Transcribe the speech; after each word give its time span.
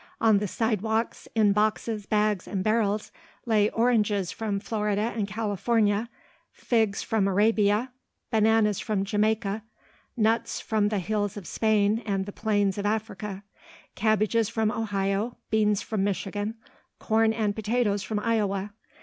On 0.19 0.39
the 0.39 0.47
sidewalks 0.47 1.27
in 1.35 1.53
boxes, 1.53 2.07
bags, 2.07 2.47
and 2.47 2.63
barrels, 2.63 3.11
lay 3.45 3.69
oranges 3.69 4.31
from 4.31 4.59
Florida 4.59 5.13
and 5.15 5.27
California, 5.27 6.09
figs 6.51 7.03
from 7.03 7.27
Arabia, 7.27 7.91
bananas 8.31 8.79
from 8.79 9.05
Jamaica, 9.05 9.61
nuts 10.17 10.59
from 10.59 10.89
the 10.89 10.97
hills 10.97 11.37
of 11.37 11.45
Spain 11.45 11.99
and 12.03 12.25
the 12.25 12.31
plains 12.33 12.79
of 12.79 12.85
Africa, 12.87 13.43
cabbages 13.93 14.49
from 14.49 14.71
Ohio, 14.71 15.37
beans 15.51 15.83
from 15.83 16.03
Michigan, 16.03 16.55
corn 16.97 17.31
and 17.31 17.55
potatoes 17.55 18.01
from 18.01 18.17
Iowa. 18.17 18.73